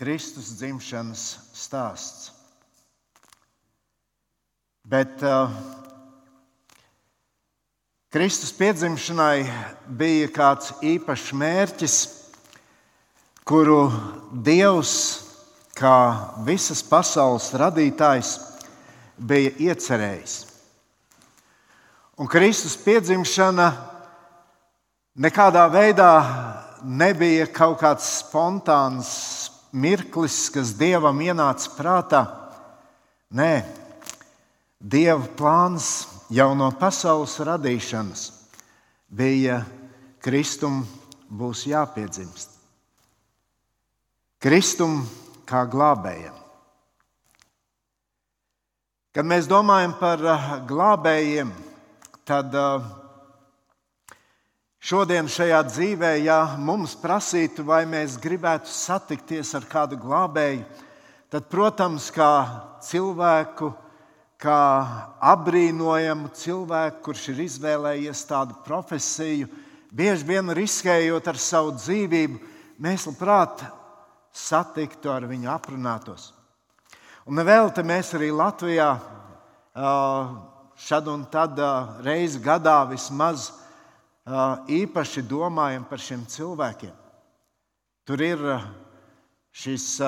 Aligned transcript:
Kristus 0.00 0.54
dzimšanas 0.56 1.22
stāsts. 1.52 2.30
Bet 4.88 5.20
uh, 5.20 5.52
Kristus 8.08 8.54
piedzimšanai 8.56 9.44
bija 10.00 10.30
kāds 10.32 10.72
īpašs 10.80 11.34
mērķis, 11.36 11.98
kuru 13.44 13.90
Dievs, 14.32 14.94
kā 15.76 15.92
visas 16.48 16.80
pasaules 16.80 17.50
radītājs, 17.60 18.32
bija 19.20 19.52
iecerējis. 19.68 20.40
Un 22.16 22.32
Kristus 22.32 22.80
piedzimšana 22.80 23.68
nekādā 25.20 25.68
veidā 25.68 26.12
nebija 26.88 27.52
kaut 27.52 27.82
kāds 27.84 28.08
spontāns 28.24 29.49
mirklis, 29.72 30.48
kas 30.52 30.74
dievam 30.78 31.20
ienāca 31.22 31.70
prātā. 31.76 32.22
Nē, 33.30 33.62
dieva 34.80 35.26
plāns 35.38 36.08
jau 36.30 36.50
no 36.58 36.70
pasaules 36.78 37.36
radīšanas 37.46 38.24
bija 39.10 39.62
Kristum 40.22 40.82
būs 41.30 41.64
jāpiedzimst. 41.70 42.56
Kristum 44.40 45.02
kā 45.46 45.64
glābējam. 45.68 46.36
Kad 49.10 49.26
mēs 49.26 49.48
domājam 49.50 49.96
par 49.98 50.22
uh, 50.22 50.50
glābējiem, 50.70 51.50
tad 52.24 52.54
uh, 52.54 52.84
šodien 54.80 55.28
šajā 55.28 55.60
dzīvē, 55.68 56.14
ja 56.24 56.40
mums 56.58 56.96
prasītu, 56.98 57.64
vai 57.68 57.84
mēs 57.88 58.16
gribētu 58.20 58.70
satikties 58.72 59.52
ar 59.58 59.68
kādu 59.68 59.98
glābēju, 60.00 60.64
tad, 61.30 61.46
protams, 61.52 62.08
kā 62.14 62.32
cilvēku, 62.84 63.70
kā 64.40 64.60
apbrīnojamu 65.32 66.32
cilvēku, 66.34 67.02
kurš 67.04 67.28
ir 67.34 67.44
izvēlējies 67.44 68.24
tādu 68.30 68.56
profesiju, 68.64 69.50
bieži 69.92 70.26
vien 70.26 70.54
riskējot 70.56 71.28
ar 71.28 71.38
savu 71.38 71.76
dzīvību, 71.76 72.40
mēs 72.80 73.04
labprāt 73.10 73.66
satiktu 74.32 75.12
ar 75.12 75.28
viņu 75.28 75.50
aprunātos. 75.52 76.30
Un 77.28 77.36
te 77.76 77.82
mēs 77.84 78.14
arī 78.16 78.30
Latvijā 78.32 78.94
šad 80.80 81.08
un 81.12 81.26
tad 81.30 81.60
reizi 82.00 82.40
gadā 82.40 82.80
vismaz 82.88 83.50
īpaši 84.30 85.24
domājam 85.26 85.84
par 85.88 86.02
šiem 86.02 86.24
cilvēkiem. 86.28 86.94
Tur 88.06 88.22
ir 88.22 88.42
šis 89.50 89.98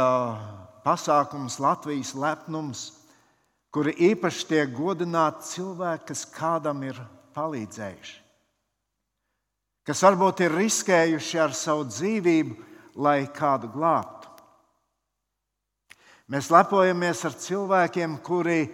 pasākums, 0.82 1.58
Latvijas 1.62 2.14
lepnums, 2.18 2.82
kuri 3.72 3.94
īpaši 4.12 4.46
tiek 4.50 4.74
godināti 4.74 5.46
cilvēki, 5.54 6.08
kas 6.12 6.24
kādam 6.28 6.82
ir 6.86 6.98
palīdzējuši, 7.32 8.18
kas 9.88 10.02
varbūt 10.04 10.44
ir 10.44 10.58
riskējuši 10.58 11.40
ar 11.40 11.54
savu 11.56 11.86
dzīvību, 11.88 12.58
lai 13.00 13.22
kādu 13.32 13.70
glābtu. 13.72 14.28
Mēs 16.32 16.50
lepojamies 16.52 17.24
ar 17.28 17.34
cilvēkiem, 17.40 18.18
kuri 18.24 18.66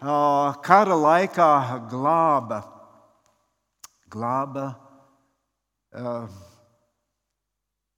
kara 0.00 0.96
laikā 0.96 1.52
glāba, 1.90 2.62
glāba 4.12 4.66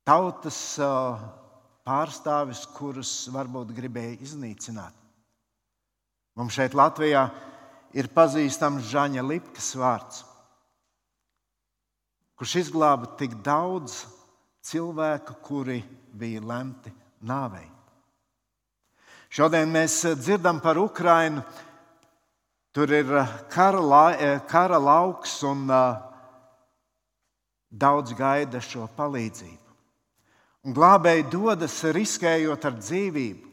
tautas 0.07 0.59
pārstāvis, 1.89 2.63
kurus 2.77 3.13
varbūt 3.35 3.73
gribēja 3.77 4.19
iznīcināt. 4.23 4.95
Mums 6.39 6.55
šeit 6.55 6.77
Latvijā 6.79 7.25
ir 7.99 8.11
pazīstams 8.15 8.87
Žaņa 8.93 9.25
Lipkas 9.27 9.73
vārds, 9.79 10.21
kurš 12.39 12.55
izglāba 12.61 13.11
tik 13.19 13.35
daudz 13.43 14.05
cilvēku, 14.69 15.39
kuri 15.43 15.81
bija 16.15 16.45
lemti 16.45 16.93
nāvei. 17.27 17.67
Šodien 19.29 19.69
mēs 19.73 20.01
eh, 20.09 20.15
dzirdam 20.17 20.61
par 20.65 20.79
Ukrajinu. 20.81 21.43
Tur 22.73 22.93
ir 22.93 23.11
eh, 23.21 23.33
kara, 23.53 23.81
la, 23.81 24.05
eh, 24.15 24.39
kara 24.49 24.79
lauks 24.81 25.43
un 25.45 25.67
uh, 25.69 26.08
daudz 27.71 28.15
gaida 28.17 28.61
šo 28.65 28.87
palīdzību. 28.97 29.75
Un 30.67 30.75
glābēji 30.77 31.29
dodas 31.33 31.77
riskējot 31.95 32.65
ar 32.69 32.79
dzīvību. 32.81 33.47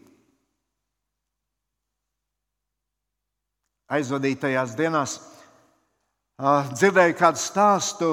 Aizvadītajās 3.95 4.73
dienās 4.75 5.19
uh, 5.19 6.65
dzirdēju 6.73 7.17
kādu 7.19 7.39
stāstu 7.39 8.09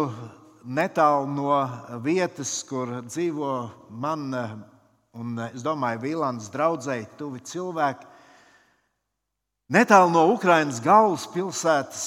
netālu 0.62 1.30
no 1.32 1.54
vietas, 2.04 2.58
kur 2.68 3.00
dzīvo 3.08 3.54
mana 3.88 4.44
un 5.18 5.36
es 5.50 5.64
domāju, 5.64 6.00
Vīlāns 6.06 6.48
draudzēji 6.52 7.10
tuvi 7.18 7.42
cilvēki. 7.44 8.08
Netālu 9.72 10.12
no 10.12 10.26
Ukrainas 10.32 10.80
galvaspilsētas 10.84 12.04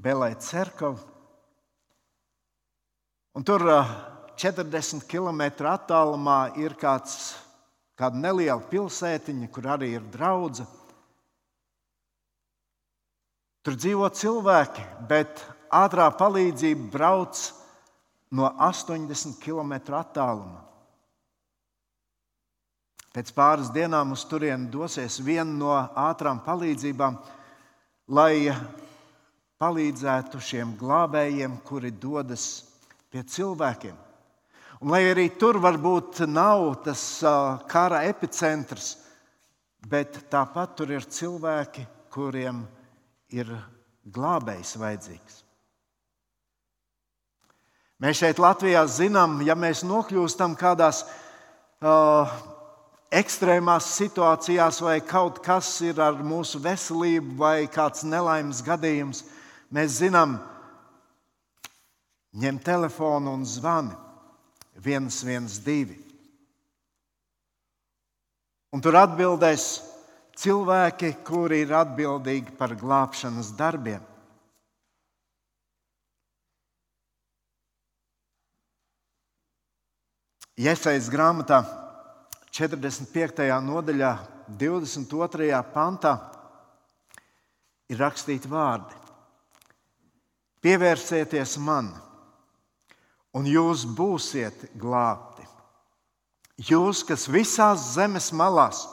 Belē 0.00 0.32
Cerkava. 0.40 1.09
Un 3.38 3.44
tur 3.46 3.62
40 4.34 4.74
eh, 4.74 5.06
km 5.06 5.42
attālumā 5.70 6.56
ir 6.58 6.74
kāds, 6.74 7.36
kāda 7.94 8.18
neliela 8.18 8.62
pilsētiņa, 8.70 9.48
kur 9.54 9.68
arī 9.76 9.92
ir 9.94 10.06
draudzene. 10.10 10.66
Tur 13.60 13.76
dzīvo 13.76 14.08
cilvēki, 14.16 14.82
bet 15.06 15.42
ātrā 15.68 16.06
palīdzība 16.16 16.86
brauc 16.90 17.42
no 18.32 18.48
80 18.56 19.36
km 19.42 19.74
attāluma. 19.98 20.64
Pēc 23.10 23.32
pāris 23.36 23.68
dienām 23.74 24.14
uz 24.14 24.22
turieni 24.30 24.70
dosies 24.72 25.18
viena 25.20 25.50
no 25.50 25.74
ātrām 25.98 26.40
palīdzībām, 26.46 27.18
lai 28.16 28.48
palīdzētu 29.60 30.40
šiem 30.40 30.72
glābējiem, 30.80 31.58
kuri 31.66 31.90
dodas 31.90 32.69
pie 33.10 33.24
cilvēkiem. 33.26 33.96
Un, 34.80 34.92
lai 34.92 35.02
arī 35.10 35.28
tur 35.36 35.58
varbūt 35.60 36.22
nav 36.30 36.70
tas 36.86 37.02
kara 37.68 38.04
epicentrs, 38.08 38.94
bet 39.90 40.22
tāpat 40.32 40.76
tur 40.78 40.94
ir 40.94 41.04
cilvēki, 41.04 41.84
kuriem 42.12 42.64
ir 43.34 43.50
glābējs 44.10 44.76
vajadzīgs. 44.80 45.42
Mēs 48.00 48.22
šeit 48.22 48.38
Latvijā 48.40 48.86
zinām, 48.88 49.42
ja 49.44 49.52
mēs 49.52 49.82
nokļūstam 49.84 50.54
kādās 50.56 51.02
uh, 51.04 52.30
ekstrēmās 53.12 53.90
situācijās, 53.98 54.78
vai 54.80 55.00
kaut 55.04 55.42
kas 55.44 55.68
ir 55.84 56.00
ar 56.00 56.16
mūsu 56.24 56.62
veselību, 56.64 57.34
vai 57.42 57.66
kāds 57.68 58.06
nelaimes 58.08 58.62
gadījums, 58.64 59.24
mēs 59.68 59.98
zinām, 60.00 60.38
ņem 62.38 62.60
telefonu 62.62 63.34
un 63.34 63.46
zvani 63.46 63.96
112. 64.80 65.96
Un 68.70 68.82
tur 68.84 68.96
atbildēs 69.00 69.64
cilvēki, 70.38 71.16
kuri 71.26 71.64
ir 71.64 71.74
atbildīgi 71.74 72.54
par 72.56 72.76
glābšanas 72.78 73.50
darbiem. 73.58 74.04
Iesaistas 80.60 81.08
grāmatā 81.10 81.62
45. 82.52 83.46
nodaļā, 83.64 84.12
22. 84.60 85.48
pantā 85.72 86.12
ir 87.90 87.98
rakstīti 87.98 88.50
vārdi: 88.50 88.98
Pievērsieties 90.60 91.56
man, 91.64 91.88
un 93.36 93.46
jūs 93.46 93.86
būsiet 93.86 94.70
glābti. 94.78 95.46
Jūs, 96.60 97.04
kas 97.08 97.28
visās 97.30 97.94
zemes 97.94 98.30
malās, 98.36 98.84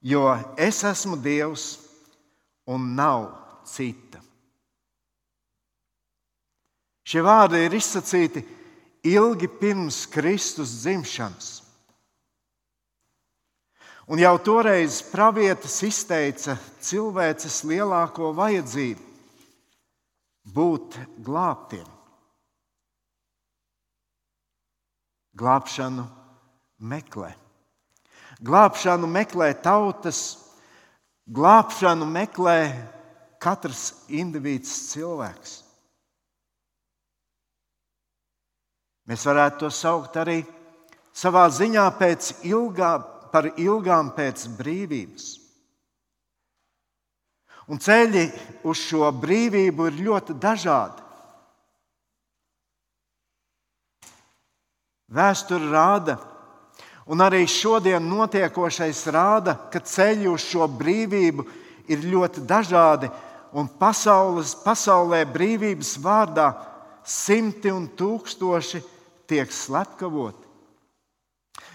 jo 0.00 0.24
es 0.56 0.80
esmu 0.88 1.18
Dievs 1.20 1.76
un 2.66 2.94
nav 2.96 3.28
cita. 3.68 4.22
Šie 7.02 7.20
vārdi 7.26 7.64
ir 7.66 7.74
izsacīti 7.76 8.40
ilgi 9.04 9.50
pirms 9.60 10.06
Kristus 10.08 10.70
dzimšanas. 10.80 11.50
Un 14.08 14.18
jau 14.18 14.34
toreiz 14.42 15.00
pravietis 15.12 15.76
izteica 15.86 16.56
cilvēces 16.82 17.62
lielāko 17.68 18.32
vajadzību 18.34 19.10
būt 20.54 20.98
glābtiem. 21.22 21.86
Glābšanu 25.38 26.04
meklē. 26.82 27.32
Glābšanu 28.42 29.08
meklē 29.08 29.52
tautas, 29.62 30.20
glābšanu 31.30 32.08
meklē 32.08 32.58
katrs 33.42 34.06
indivīds 34.10 34.72
cilvēks. 34.92 35.60
Mēs 39.08 39.24
varētu 39.26 39.64
to 39.64 39.70
saukt 39.74 40.16
arī 40.20 40.42
savā 41.12 41.48
ziņā 41.50 41.86
ilgā, 42.46 42.92
par 43.32 43.48
ilgām 43.56 44.12
pēc 44.14 44.46
brīvības. 44.58 45.26
Un 47.72 47.78
ceļi 47.78 48.26
uz 48.68 48.78
šo 48.78 49.08
brīvību 49.22 49.86
ir 49.88 50.00
ļoti 50.08 50.36
dažādi. 50.38 51.01
Vēsture 55.12 55.68
rāda, 55.68 56.16
un 57.04 57.20
arī 57.20 57.44
šodien 57.44 58.04
notiekošais 58.08 59.02
rāda, 59.12 59.58
ka 59.68 59.82
ceļi 59.84 60.30
uz 60.30 60.46
šo 60.46 60.68
brīvību 60.70 61.44
ir 61.92 62.06
ļoti 62.08 62.46
dažādi, 62.48 63.10
un 63.52 63.68
pasaules, 63.68 64.54
pasaulē 64.64 65.26
brīvības 65.28 65.98
vārdā 66.00 66.48
simti 67.04 67.68
un 67.68 67.90
tūkstoši 67.98 68.80
tiek 69.28 69.52
slepkavoti. 69.52 70.48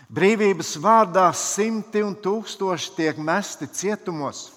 Brīvības 0.07 0.77
vārdā 0.81 1.27
simti 1.35 2.01
un 2.01 2.15
tūkstoši 2.15 2.93
tiek 2.95 3.17
mesti 3.19 3.67
cietumos. 3.67 4.47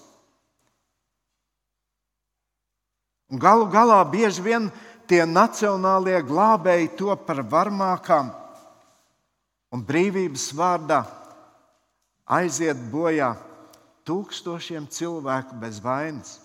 Un 3.31 3.39
galu 3.39 3.67
galā 3.71 3.99
bieži 4.11 4.43
vien 4.43 4.71
tie 5.11 5.25
nacionālie 5.27 6.19
glābēji 6.27 6.95
to 6.99 7.15
par 7.27 7.43
varmākām, 7.47 8.31
un 9.71 9.83
brīvības 9.87 10.51
vārdā 10.57 11.01
aiziet 12.31 12.79
bojā 12.93 13.33
tūkstošiem 14.07 14.89
cilvēku 14.91 15.59
bez 15.61 15.81
vainas. 15.83 16.39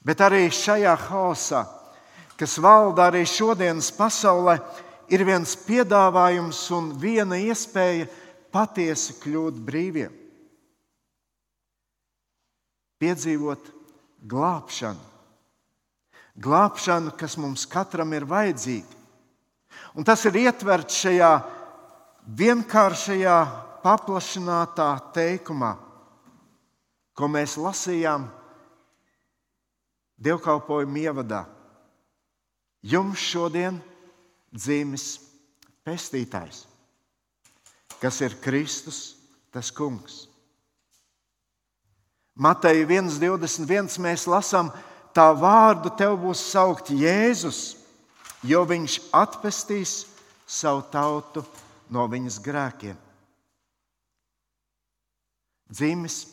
Bet 0.00 0.22
arī 0.24 0.46
šajā 0.48 0.94
haosā, 1.08 1.66
kas 2.40 2.56
valda 2.62 3.10
arī 3.10 3.26
šodienas 3.28 3.90
pasaulē, 3.92 4.56
ir 5.12 5.26
viens 5.28 5.52
piedāvājums 5.66 6.62
un 6.72 6.94
viena 6.98 7.36
iespēja 7.36 8.08
patiesi 8.54 9.18
kļūt 9.20 9.60
brīviem 9.66 10.16
piedzīvot 13.00 13.70
glābšanu. 14.28 15.06
Glābšanu, 16.40 17.12
kas 17.16 17.36
mums 17.40 17.66
katram 17.68 18.12
ir 18.16 18.26
vajadzīga. 18.28 18.99
Un 20.00 20.06
tas 20.08 20.22
ir 20.24 20.38
ietverts 20.40 20.96
šajā 20.96 21.30
vienkāršajā, 22.40 23.34
paplašinātā 23.84 24.86
teikumā, 25.12 25.74
ko 27.12 27.28
mēs 27.28 27.58
lasījām 27.60 28.24
dievkalpojuma 30.24 31.02
ievadā. 31.02 31.42
Jums 32.80 33.20
šodien 33.20 33.76
dzimis 34.56 35.18
pestītājs, 35.84 36.62
kas 38.00 38.22
ir 38.24 38.38
Kristus, 38.40 39.18
tas 39.52 39.68
kungs. 39.68 40.22
Mateja 42.40 42.88
1,21 42.88 44.00
mēs 44.00 44.24
lasām, 44.24 44.72
tā 45.12 45.28
vārdu 45.36 45.92
tev 45.92 46.16
būs 46.24 46.40
saukt 46.54 46.88
Jēzus, 46.88 47.79
jo 48.46 48.64
viņš 48.68 48.96
atpestīs 49.12 50.04
savu 50.46 50.82
tautu 50.92 51.44
no 51.92 52.06
viņas 52.10 52.38
grēkiem. 52.42 52.96
Dzimis, 55.70 56.24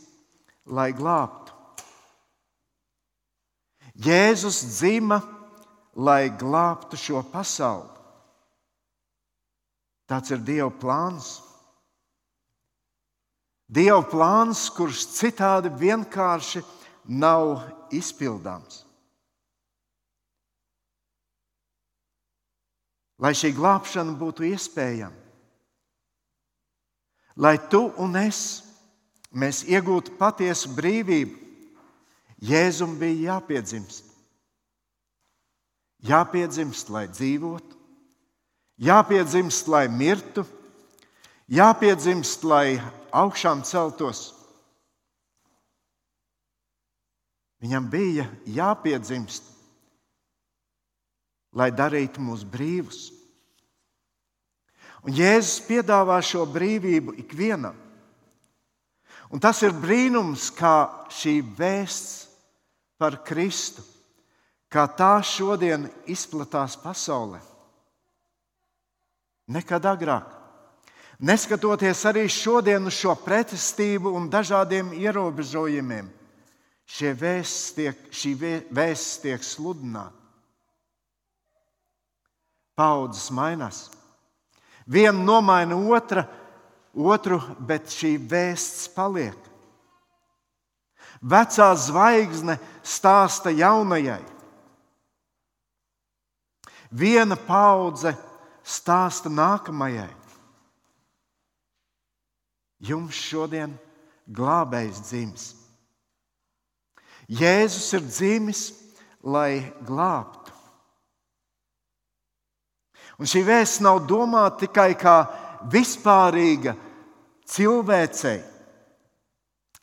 lai 0.65 0.89
glābtu. 0.97 1.53
Jēzus 3.97 4.61
dzima, 4.77 5.19
lai 5.97 6.29
glābtu 6.29 6.97
šo 6.97 7.21
pasauli. 7.31 7.93
Tāds 10.07 10.31
ir 10.31 10.41
Dieva 10.45 10.71
plāns. 10.71 11.41
Dieva 13.67 13.99
plāns, 14.07 14.69
kurš 14.71 15.03
citādi 15.17 15.73
vienkārši 15.75 16.63
nav 17.09 17.65
izpildāms. 17.91 18.86
Lai 23.17 23.33
šī 23.33 23.53
glābšana 23.57 24.13
būtu 24.19 24.45
iespējama, 24.45 25.15
lai 27.37 27.55
tu 27.69 27.87
un 27.97 28.13
es 28.19 28.61
mēs 29.33 29.63
iegūtu 29.65 30.13
patiesu 30.19 30.69
brīvību, 30.77 31.47
Jēzum 32.37 32.99
bija 33.01 33.33
jāpiedzimst. 33.33 34.03
Jāpiedzimst, 36.05 36.91
lai 36.93 37.07
dzīvotu, 37.09 37.73
jāpiedzimst, 38.77 39.69
lai 39.73 39.87
mirtu, 39.89 40.43
jāpiedzimst, 41.49 42.45
lai 42.45 42.77
augšām 43.09 43.63
celtos. 43.65 44.27
Viņam 47.65 47.89
bija 47.89 48.27
jāpiedzimst, 48.45 49.56
lai 51.57 51.71
darītu 51.73 52.21
mūs 52.21 52.45
brīvus. 52.45 53.07
Un 55.07 55.15
Jēzus 55.15 55.61
piedāvā 55.65 56.19
šo 56.25 56.45
brīvību 56.51 57.15
ikvienam. 57.23 57.75
Un 59.33 59.41
tas 59.43 59.59
ir 59.65 59.75
brīnums, 59.75 60.49
kā 60.55 61.07
šī 61.11 61.39
vēsts 61.57 62.27
par 62.99 63.19
Kristu, 63.27 63.83
kā 64.71 64.85
tā 64.87 65.17
šodien 65.23 65.87
izplatās 66.07 66.77
pasaulē. 66.79 67.41
Nekad 69.47 69.85
agrāk. 69.87 70.33
Neskatoties 71.17 72.03
arī 72.05 72.27
šodien 72.29 72.85
uz 72.85 72.99
šo 72.99 73.15
pretestību 73.17 74.11
un 74.13 74.27
dažādiem 74.29 74.91
ierobežojumiem, 74.93 76.11
vēsts 77.17 77.73
tiek, 77.73 78.03
šī 78.13 78.35
vēsts 78.69 79.23
tiek 79.23 79.43
sludināta. 79.43 80.26
Paudzes 82.77 83.31
mainās. 83.33 83.87
Viena 84.85 85.17
nomaina 85.17 85.75
otra, 85.75 86.27
otru, 86.93 87.41
bet 87.59 87.89
šī 87.91 88.15
vēsts 88.21 88.87
paliek. 88.93 89.37
Vecā 91.21 91.71
zvaigzne 91.73 92.59
stāsta 92.85 93.49
jaunajai. 93.49 94.21
Viena 96.93 97.35
paudze 97.35 98.13
stāsta 98.63 99.31
nākamajai. 99.33 100.11
Jums 102.77 103.17
šodien 103.17 103.73
glābējs 104.29 105.01
dzimis. 105.09 105.47
Jēzus 107.27 107.89
ir 107.97 108.05
dzimis, 108.05 108.61
lai 109.25 109.73
glābtu. 109.83 110.53
Un 113.17 113.25
šī 113.29 113.41
vēsts 113.47 113.81
nav 113.81 114.03
domāta 114.05 114.65
tikai 114.65 114.91
kā 114.99 115.15
vispārīga 115.73 116.75
cilvēcei, 117.49 118.37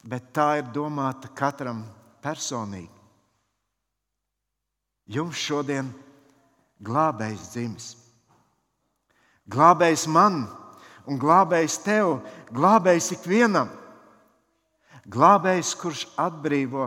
bet 0.06 0.30
tā 0.36 0.48
ir 0.60 0.68
domāta 0.74 1.32
katram 1.34 1.82
personīgi. 2.22 2.92
Jums 5.10 5.36
šodien 5.36 5.90
glābējs 6.84 7.48
dzimis. 7.52 7.88
Glābējs 9.50 10.06
man 10.08 10.44
un 11.04 11.18
glābējs 11.20 11.80
tev, 11.84 12.20
glābējs 12.54 13.10
ikvienam. 13.18 13.68
Glābējs, 15.04 15.74
kurš 15.76 16.06
atbrīvo, 16.16 16.86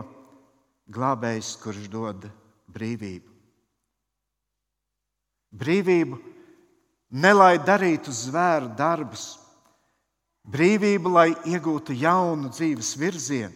glābējs, 0.90 1.52
kurš 1.62 1.84
dod 1.92 2.24
brīvību. 2.74 3.30
Brīvību 5.54 6.18
ne 7.10 7.32
lai 7.32 7.56
darītu 7.58 8.12
zvēru 8.12 8.72
darbus, 8.76 9.38
brīvību, 10.48 11.12
lai 11.12 11.28
iegūtu 11.48 11.96
jaunu 11.96 12.50
dzīves 12.52 12.94
virzienu, 13.00 13.54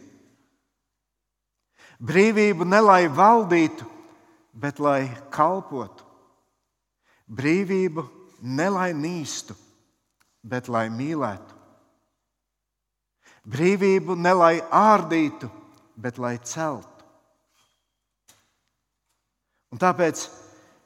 brīvību 2.02 2.66
ne 2.68 2.80
lai 2.80 3.02
valdītu, 3.08 3.86
bet 4.52 4.80
lai 4.80 5.06
kalpotu, 5.32 6.04
brīvību 7.28 8.04
ne 8.42 8.68
lai 8.68 8.90
nīstu, 8.96 9.56
bet 10.42 10.68
lai 10.68 10.88
mīlētu. 10.92 11.60
Brīvību 13.42 14.14
ne 14.18 14.32
lai 14.38 14.54
ārdītu, 14.62 15.48
bet 15.98 16.18
lai 16.22 16.36
celtu. 16.46 16.88
Un 19.72 19.80
tāpēc 19.80 20.26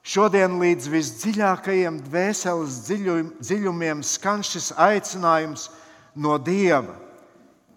Šodien 0.06 0.60
līdz 0.62 0.86
visdziļākajiem 0.92 1.96
dvēseles 2.06 2.76
dziļumiem 2.86 4.04
skan 4.06 4.44
šis 4.46 4.70
aicinājums 4.78 5.66
no 6.14 6.36
Dieva: 6.38 6.94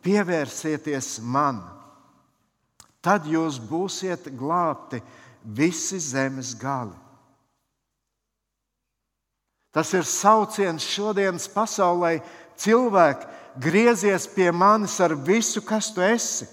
pievērsieties 0.06 1.16
man, 1.26 1.64
tad 3.02 3.26
jūs 3.26 3.58
būsiet 3.58 4.30
glābti 4.38 5.02
visi 5.42 5.98
zemes 5.98 6.54
gali. 6.60 6.94
Tas 9.74 9.90
ir 9.94 10.06
sauciens 10.06 10.86
šodienas 10.86 11.50
pasaulē. 11.54 12.20
Cilvēki, 12.60 13.28
griezies 13.62 14.26
pie 14.28 14.50
manis 14.52 14.98
ar 15.00 15.14
visu, 15.16 15.62
kas 15.64 15.94
tu 15.96 16.04
esi. 16.04 16.46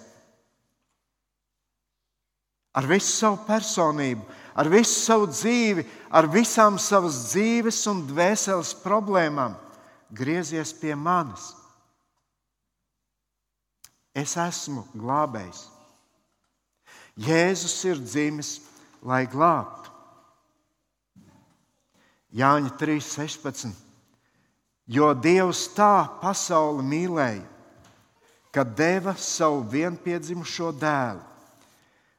Ar 2.76 2.86
visu 2.86 3.08
savu 3.10 3.40
personību, 3.48 4.22
ar 4.56 4.70
visu 4.72 4.96
savu 4.96 5.28
dzīvi, 5.28 5.84
ar 6.08 6.28
visām 6.32 6.78
savas 6.80 7.26
dzīves 7.28 7.82
un 7.92 8.02
dvēseles 8.08 8.72
problēmām. 8.80 9.56
Griezies 10.16 10.72
pie 10.72 10.94
manis. 10.96 11.50
Es 14.16 14.36
esmu 14.40 14.86
glābējs. 14.96 15.66
Jēzus 17.20 17.76
ir 17.88 18.00
dzimis, 18.00 18.56
lai 19.04 19.26
glābtu. 19.28 19.92
Jāņa 22.36 22.72
3.16. 22.80 23.74
Jo 24.86 25.10
Dievs 25.18 25.66
tā 25.74 26.06
pasauli 26.20 26.84
mīlēja, 26.86 27.44
ka 28.54 28.62
deva 28.64 29.16
savu 29.18 29.64
vienpiedzimušo 29.72 30.70
dēlu, 30.80 31.20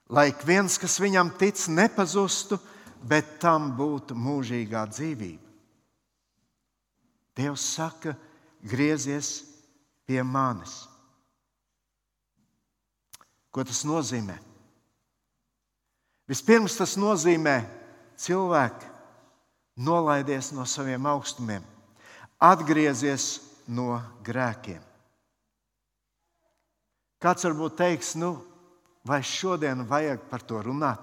lai 0.10 0.32
viens, 0.46 0.78
kas 0.80 1.00
viņam 1.02 1.34
tic, 1.40 1.60
nepazustu, 1.68 2.60
bet 3.04 3.38
tam 3.44 3.72
būtu 3.78 4.16
mūžīgā 4.18 4.86
dzīvība. 4.92 5.44
Dievs 7.38 7.66
saka, 7.76 8.16
griezies 8.66 9.44
pie 10.08 10.24
manis. 10.26 10.88
Ko 13.54 13.64
tas 13.66 13.84
nozīmē? 13.86 14.38
Vispirms 16.28 16.76
tas 16.80 16.98
nozīmē 17.00 17.62
cilvēku 18.20 18.90
nolaidies 19.78 20.50
no 20.52 20.66
saviem 20.66 21.06
augstumiem, 21.06 21.64
atgriezies 22.42 23.38
no 23.70 24.02
grēkiem. 24.26 24.82
Kāds 27.22 27.46
varbūt 27.48 27.78
teiks, 27.80 28.16
nu, 28.18 28.36
vai 29.08 29.24
šodien 29.24 29.86
vajag 29.88 30.28
par 30.30 30.44
to 30.44 30.60
runāt? 30.64 31.00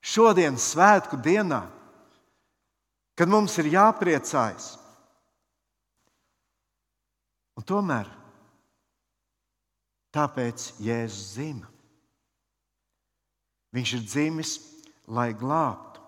Šodien, 0.00 0.56
svētku 0.56 1.18
dienā, 1.20 1.64
kad 3.18 3.28
mums 3.28 3.58
ir 3.60 3.68
jāpriecājas. 3.74 4.76
Un 7.58 7.66
tomēr 7.68 8.08
tāpēc 10.14 10.70
Jēzus 10.80 11.34
zīmē. 11.36 11.68
Viņš 13.76 13.90
ir 13.98 14.06
dzimis, 14.06 14.56
lai 15.10 15.30
glābtu. 15.36 16.00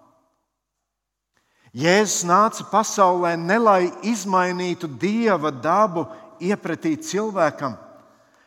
Jēzus 1.77 2.25
nāca 2.29 2.65
pasaulē 2.71 3.37
ne 3.37 3.59
lai 3.61 3.83
izmainītu 4.09 4.89
dieva 5.01 5.53
dabu 5.53 6.07
iepratī 6.43 6.97
cilvēkam, 6.97 7.77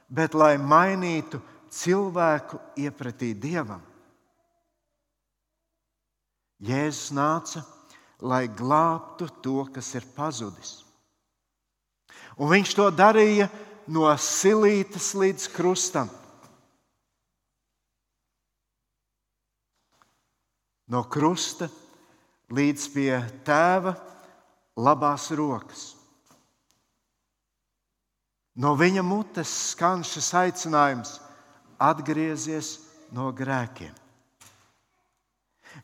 bet 0.09 0.33
lai 0.33 0.55
mainītu 0.57 1.37
cilvēku 1.37 1.54
iepratī 2.79 3.33
dievam. 3.35 3.83
Jēzus 6.63 7.11
nāca, 7.11 7.65
lai 8.23 8.47
glābtu 8.47 9.27
to, 9.43 9.65
kas 9.75 9.91
ir 9.97 10.05
pazudis. 10.15 10.85
Un 12.39 12.51
viņš 12.51 12.75
to 12.75 12.87
darīja 12.91 13.49
no 13.91 14.07
silītes 14.19 15.11
līdz 15.19 15.49
krustam. 15.51 16.09
No 20.87 21.03
krusta 21.09 21.67
līdz 22.53 22.87
pie 22.93 23.11
tēva 23.45 23.95
labās 24.77 25.27
rokas. 25.33 25.85
No 28.55 28.75
viņa 28.79 29.03
mutes 29.03 29.51
skan 29.73 30.05
šis 30.07 30.29
aicinājums 30.39 31.17
atgriezties 31.79 32.77
no 33.15 33.31
grēkiem. 33.35 33.93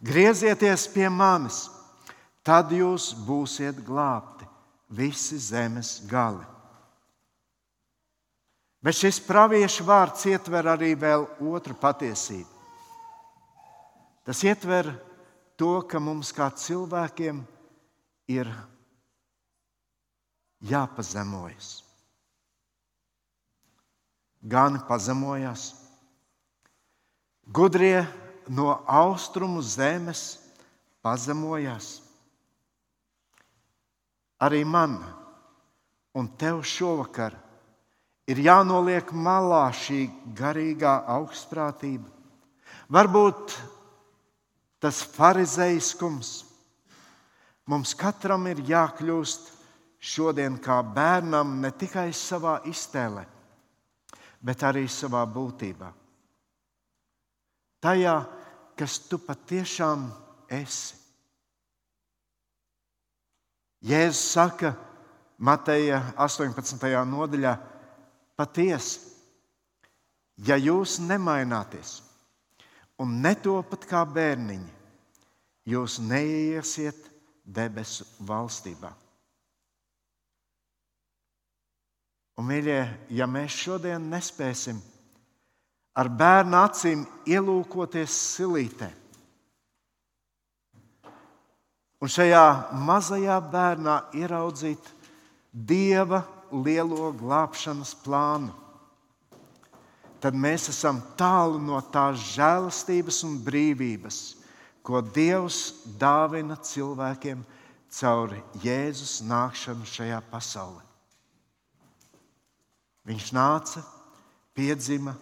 Griezieties 0.01 0.88
pie 0.93 1.10
manis, 1.12 1.65
tad 2.45 2.71
jūs 2.74 3.12
būsiet 3.27 3.83
glābti 3.86 4.48
visi 4.91 5.38
zemes 5.38 6.00
gali. 6.10 6.45
Bet 8.81 8.98
šis 8.98 9.19
praviešu 9.21 9.86
vārds 9.86 10.25
ietver 10.25 10.71
arī 10.71 10.95
vēl 10.98 11.27
otru 11.51 11.75
patiesību. 11.77 12.50
Tas 14.25 14.41
ietver 14.45 14.89
to, 15.57 15.81
ka 15.86 16.00
mums 16.01 16.31
kā 16.33 16.48
cilvēkiem 16.50 17.43
ir 18.31 18.50
jāpazemojas. 20.65 21.81
Gan 24.41 24.79
pazemojas, 24.88 25.75
gudrie 27.48 28.05
no 28.48 28.81
austrumu 28.86 29.62
zemes 29.62 30.39
pazemojas. 31.01 32.01
Arī 34.41 34.65
man 34.65 34.98
un 36.17 36.27
tev 36.38 36.63
šovakar 36.65 37.36
ir 38.27 38.41
jānoliek 38.41 39.13
malā 39.13 39.67
šī 39.75 40.07
garīgā 40.38 40.95
augstprātība. 41.19 42.10
Varbūt 42.91 43.55
tas 44.81 45.01
farizeiskums. 45.05 46.41
Mums 47.69 47.93
katram 47.95 48.48
ir 48.50 48.63
jākļūst 48.67 49.51
šodien 50.01 50.57
kā 50.60 50.81
bērnam 50.81 51.60
ne 51.62 51.69
tikai 51.71 52.10
savā 52.17 52.57
iztēlē, 52.67 53.24
bet 54.41 54.65
arī 54.65 54.88
savā 54.89 55.21
būtībā. 55.29 56.00
Tajā, 57.81 58.15
kas 58.77 59.00
tu 59.09 59.17
patiešām 59.21 60.05
esi. 60.53 60.97
Jēzus 63.81 64.21
saka 64.35 64.75
Mateja 65.41 66.03
18. 66.21 66.85
nodaļā, 67.09 67.55
patiesi, 68.38 69.00
ja 70.45 70.57
jūs 70.61 71.00
nemaināties, 71.01 71.95
un 73.01 73.17
netopat 73.23 73.88
kā 73.89 74.03
bērniņi, 74.05 74.69
jūs 75.73 75.97
neiesiet 76.05 77.09
debesu 77.41 78.05
valstībā. 78.29 78.93
Un, 82.38 82.47
mīļie, 82.50 82.79
ja 83.17 83.25
mēs 83.29 83.57
šodien 83.65 84.05
nespēsim 84.13 84.77
ar 85.98 86.10
bērnu 86.10 86.57
acīm 86.62 87.03
ielūkoties 87.27 88.15
silītē, 88.36 88.89
un 92.01 92.10
šajā 92.10 92.45
mazajā 92.88 93.38
bērnā 93.51 93.98
ieraudzīt 94.17 94.91
dieva 95.51 96.24
lielo 96.51 97.12
glābšanas 97.19 97.93
plānu, 98.03 98.51
tad 100.21 100.38
mēs 100.38 100.69
esam 100.71 101.01
tālu 101.17 101.60
no 101.62 101.79
tās 101.93 102.21
žēlastības 102.36 103.24
un 103.27 103.39
brīvības, 103.45 104.19
ko 104.81 105.01
Dievs 105.01 105.86
dāvina 106.01 106.57
cilvēkiem 106.57 107.43
caur 107.91 108.33
Jēzus 108.63 109.19
nākšanu 109.27 109.86
šajā 109.86 110.21
pasaulē. 110.31 110.81
Viņš 113.05 113.27
nāca, 113.33 113.81
piedzima, 114.57 115.15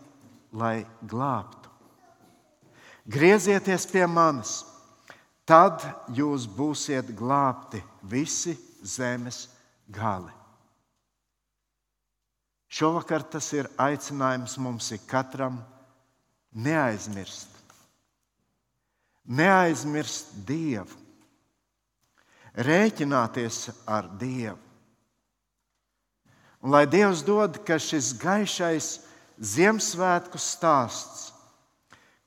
lai 0.51 0.85
glābtu. 1.01 1.69
Griezieties 3.09 3.87
pie 3.89 4.05
manis, 4.05 4.59
tad 5.49 5.81
jūs 6.13 6.45
būsiet 6.45 7.09
glābti 7.17 7.81
visi 8.05 8.53
zemes 8.85 9.47
gali. 9.89 10.33
Šovakar 12.69 13.25
tas 13.25 13.47
ir 13.57 13.65
aicinājums 13.81 14.59
mums 14.61 14.91
ikatram 14.93 15.57
neaizmirst. 16.53 17.49
Neaizmirst 19.29 20.31
Dievu, 20.45 20.93
rēķināties 22.53 23.67
ar 23.89 24.09
Dievu. 24.21 24.57
Un 26.61 26.73
lai 26.73 26.85
Dievs 26.89 27.21
dod, 27.23 27.61
ka 27.65 27.77
šis 27.79 28.11
gaišais 28.19 28.97
Ziemassvētku 29.39 30.35
stāsts 30.35 31.29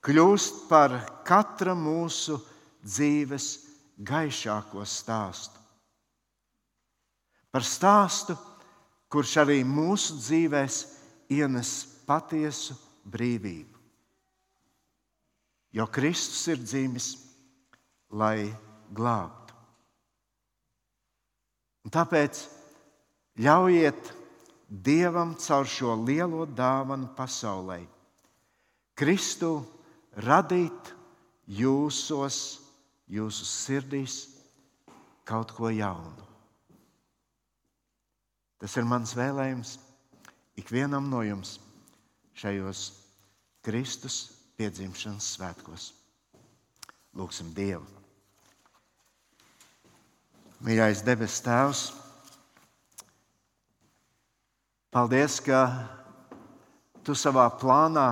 kļūst 0.03 0.63
par 0.69 0.95
katra 1.27 1.75
mūsu 1.77 2.39
dzīves 2.81 3.49
gaišāko 4.01 4.81
stāstu. 4.89 5.59
Par 7.53 7.61
stāstu, 7.61 8.33
kurš 9.13 9.35
arī 9.43 9.59
mūsu 9.61 10.17
dzīvēs 10.17 10.79
ienes 11.37 11.75
patiesu 12.07 12.73
brīvību. 13.05 13.77
Jo 15.73 15.85
Kristus 15.93 16.41
ir 16.49 16.59
dzimis, 16.61 17.11
lai 18.09 18.49
glābtu. 18.93 19.53
Un 21.85 21.93
tāpēc 21.93 22.41
ļaujiet 23.41 24.11
Dievam 24.69 25.35
caur 25.37 25.67
šo 25.69 25.95
lielo 26.05 26.45
dāvanu 26.47 27.11
pasaulē, 27.17 27.81
Kristu 28.93 29.63
radīt 30.21 30.93
jūsos, 31.49 32.37
jūsu 33.09 33.47
sirdīs 33.49 34.17
kaut 35.25 35.51
ko 35.57 35.71
jaunu. 35.73 36.29
Tas 38.61 38.77
ir 38.79 38.85
mans 38.87 39.15
vēlējums 39.17 39.73
ikvienam 40.61 41.09
no 41.11 41.23
jums 41.25 41.57
šajos 42.39 42.85
Kristus 43.65 44.19
piedzimšanas 44.55 45.33
svētkos. 45.35 45.89
Lūksim 47.17 47.51
Dievu! 47.57 47.85
Mīļais 50.63 51.01
debes 51.03 51.41
Tēvs, 51.43 51.89
paldies, 54.93 55.41
ka 55.41 55.65
Tu 57.03 57.11
savā 57.19 57.49
plānā 57.59 58.05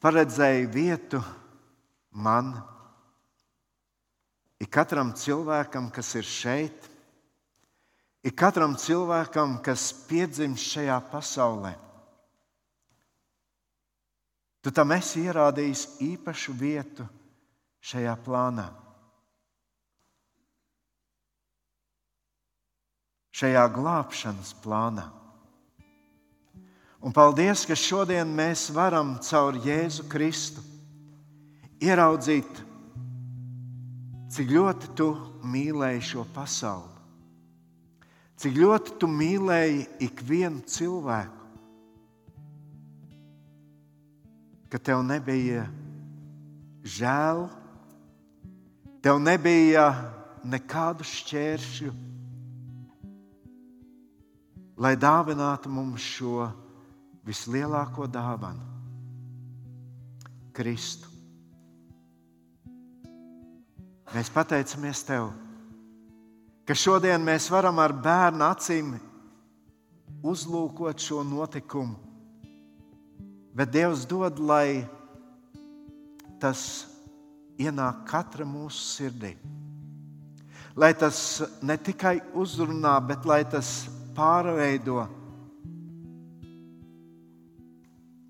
paredzēji 0.00 0.68
vietu 0.72 1.18
man, 2.16 2.54
ikam 4.64 5.12
cilvēkam, 5.12 5.90
kas 5.92 6.14
ir 6.16 6.24
šeit, 6.24 6.86
ikam 8.24 8.78
cilvēkam, 8.80 9.58
kas 9.60 9.90
piedzimst 10.08 10.64
šajā 10.72 10.96
pasaulē. 11.12 11.74
Tu 14.64 14.72
tam 14.72 14.96
esi 14.96 15.26
ierādījis 15.28 15.84
īpašu 16.08 16.56
vietu 16.56 17.04
šajā 17.84 18.16
plānā. 18.24 18.70
Šajā 23.34 23.64
glābšanas 23.74 24.54
plānā. 24.62 25.08
Un 27.04 27.12
paldies, 27.12 27.66
ka 27.68 27.76
šodien 27.76 28.30
mēs 28.30 28.68
varam 28.72 29.16
caur 29.20 29.58
Jēzu 29.60 30.06
Kristu 30.08 30.62
ieraudzīt, 31.84 32.62
cik 34.32 34.54
ļoti 34.54 34.92
tu 34.96 35.10
mīlēji 35.44 36.04
šo 36.14 36.24
pasauli, 36.32 36.94
cik 38.40 38.56
ļoti 38.62 38.96
tu 39.02 39.10
mīlēji 39.10 39.82
ikvienu 40.08 40.64
cilvēku 40.70 41.44
ka 44.74 44.80
tev 44.82 45.04
nebija 45.06 45.68
žēl, 46.82 47.44
tev 49.06 49.20
nebija 49.22 49.84
nekādu 50.42 51.06
šķēršļu, 51.06 51.92
lai 54.76 54.94
dāvinātu 54.96 55.70
mums 55.70 56.02
šo 56.02 56.48
vislielāko 57.26 58.06
dāvanu- 58.10 58.64
Kristu. 60.56 61.08
Mēs 64.14 64.30
pateicamies 64.30 65.02
Tev, 65.02 65.32
ka 66.66 66.74
šodien 66.74 67.22
mēs 67.24 67.50
varam 67.50 67.78
ar 67.78 67.92
bērnu 67.92 68.44
acīm 68.46 68.94
uzlūkot 70.22 70.98
šo 71.02 71.24
notikumu 71.26 72.04
Bet 73.54 73.70
Dievs 73.70 74.02
dod, 74.10 74.40
lai 74.42 74.82
tas 76.42 76.88
ienāk 77.54 78.00
katra 78.10 78.42
mūsu 78.42 78.80
sirdī. 78.82 79.36
Lai 80.74 80.90
tas 80.98 81.38
ne 81.62 81.76
tikai 81.78 82.16
uzrunā, 82.34 82.96
bet 83.06 83.22
lai 83.22 83.44
tas 83.46 83.86
pārveido 84.16 85.04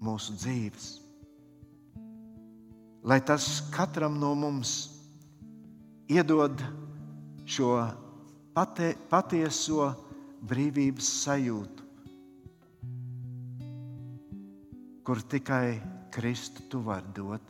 mūsu 0.04 0.36
dzīves. 0.40 0.88
Lai 3.04 3.20
tas 3.20 3.46
katram 3.72 4.16
no 4.20 4.32
mums 4.38 4.74
iedod 6.08 6.60
šo 7.44 7.76
patie, 8.56 8.94
patieso 9.12 9.92
brīvības 10.48 11.08
sajūtu 11.24 11.84
kur 15.04 15.20
tikai 15.20 15.80
Kristu 16.10 16.62
tu 16.70 16.80
vari 16.80 17.10
dot. 17.12 17.42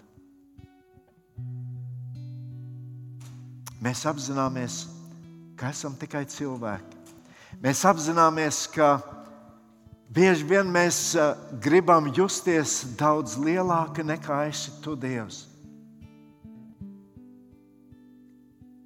Mēs 3.84 4.02
apzināmies, 4.10 4.80
ka 5.54 5.70
esam 5.70 5.94
tikai 6.00 6.24
cilvēki. 6.26 6.93
Mēs 7.64 7.80
apzināmies, 7.88 8.66
ka 8.68 8.98
bieži 10.12 10.44
vien 10.44 10.68
mēs 10.68 11.14
gribam 11.64 12.10
justies 12.12 12.82
daudz 13.00 13.38
lielāki 13.40 14.04
nekā 14.04 14.44
esi 14.50 14.74
tu, 14.84 14.92
Dievs. 15.00 15.46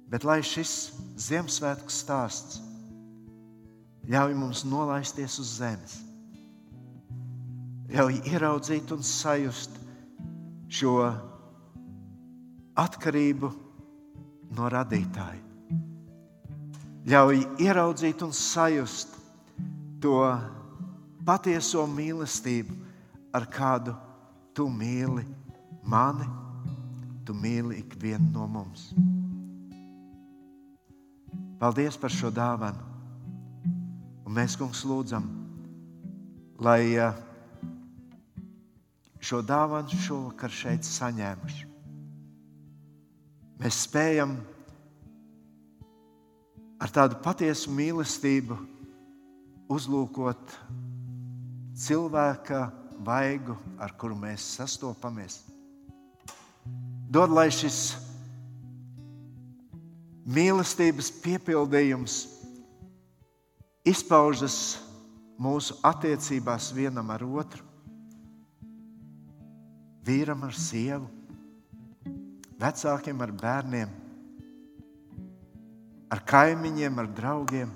Bet 0.09 0.23
lai 0.25 0.39
šis 0.41 0.93
Ziemassvētku 1.19 1.91
stāsts 1.91 2.63
ļauj 4.09 4.37
mums 4.39 4.63
nolaisties 4.65 5.35
uz 5.43 5.57
zemes 5.59 5.99
ļauj 7.89 8.19
ieraudzīt 8.29 8.91
un 8.93 9.03
sajust 9.05 9.77
šo 10.69 10.95
atkarību 12.77 13.49
no 14.57 14.69
radītāja. 14.71 15.48
Ļauj 17.07 17.45
ieraudzīt 17.63 18.21
un 18.25 18.33
sajust 18.35 19.15
to 20.03 20.19
patieso 21.25 21.85
mīlestību, 21.87 22.75
ar 23.35 23.45
kādu 23.51 23.93
tu 24.55 24.67
mīli 24.67 25.23
mani, 25.87 26.27
tu 27.23 27.35
mīli 27.37 27.79
ikvienu 27.83 28.31
no 28.33 28.47
mums. 28.49 28.89
Paldies 31.59 31.97
par 31.99 32.11
šo 32.11 32.31
dāvanu. 32.31 32.85
Un 34.27 34.35
mēs, 34.37 34.55
kungs, 34.59 34.83
lūdzam, 34.87 35.25
lai 36.61 36.95
šo 39.19 39.41
dāvanu 39.43 39.99
šovakar 40.05 40.53
šeit 40.53 40.87
saņēmuši. 40.87 41.65
Mēs 43.59 43.83
spējam 43.87 44.37
ar 46.79 46.91
tādu 46.95 47.19
patiesu 47.23 47.71
mīlestību 47.75 48.57
uzlūkot 49.69 50.55
cilvēka 51.79 52.65
vaigu, 53.05 53.55
ar 53.79 53.93
kuru 53.99 54.17
mēs 54.19 54.45
sastopamies. 54.57 55.39
Dod, 57.09 57.31
lai 57.33 57.47
šis 57.53 57.79
mīlestības 60.29 61.09
piepildījums 61.23 62.19
izpaužas 63.87 64.77
mūsu 65.39 65.79
attiecībās 65.87 66.69
vienam 66.75 67.09
ar 67.15 67.23
otru 67.25 67.65
vīram 70.09 70.43
ar 70.47 70.55
sievu, 70.57 71.07
vecākiem 72.59 73.19
ar 73.21 73.33
bērniem, 73.35 73.91
ar 76.09 76.23
kaimiņiem, 76.25 76.99
ar 76.99 77.09
draugiem. 77.15 77.71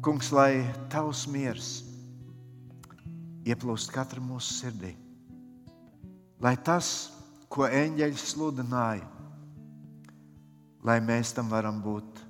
Kungs, 0.00 0.30
lai 0.32 0.64
tavs 0.92 1.26
miers 1.28 1.70
ieplūst 3.44 3.92
katra 3.92 4.22
mūsu 4.22 4.54
sirdī, 4.60 4.94
lai 6.40 6.54
tas, 6.64 7.10
ko 7.50 7.66
eņģeļi 7.66 8.20
sludināja, 8.20 9.04
lai 10.86 10.96
mēs 11.04 11.34
tam 11.36 11.50
varam 11.52 11.82
būt 11.84 12.22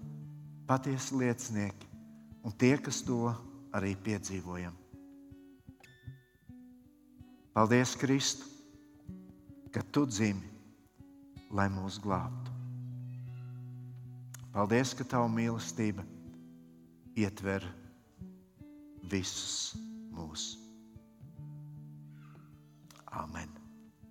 patiesi 0.66 1.18
liecinieki 1.20 1.90
un 2.46 2.54
tie, 2.56 2.76
kas 2.82 3.02
to 3.06 3.30
arī 3.76 3.92
piedzīvojam. 4.00 4.74
Paldies, 7.54 7.94
Kristu, 7.98 8.46
ka 9.74 9.82
tu 9.92 10.06
dzimi, 10.08 10.49
lai 11.50 11.68
mūs 11.72 11.98
glābtu. 12.02 12.54
Paldies, 14.54 14.94
ka 14.98 15.06
tava 15.06 15.30
mīlestība 15.30 16.04
ietver 17.18 17.66
visus 19.12 19.76
mūs. 20.14 20.50
Amen. 23.20 23.59